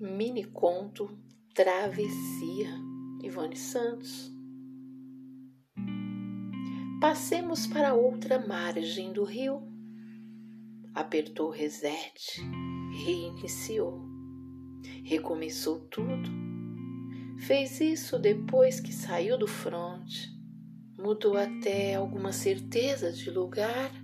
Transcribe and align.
mini 0.00 0.44
conto 0.44 1.16
Travessia, 1.54 2.68
Ivone 3.22 3.56
Santos. 3.56 4.32
Passemos 7.00 7.66
para 7.66 7.94
outra 7.94 8.44
margem 8.44 9.12
do 9.12 9.24
rio. 9.24 9.62
Apertou 10.94 11.50
reset, 11.50 12.40
reiniciou, 13.04 14.00
recomeçou 15.04 15.80
tudo. 15.88 16.30
Fez 17.38 17.80
isso 17.80 18.18
depois 18.18 18.80
que 18.80 18.92
saiu 18.92 19.36
do 19.36 19.46
front, 19.46 20.08
mudou 20.98 21.36
até 21.36 21.94
alguma 21.94 22.32
certeza 22.32 23.12
de 23.12 23.30
lugar 23.30 24.03